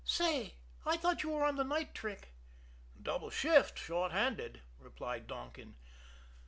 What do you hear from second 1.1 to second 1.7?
you were on the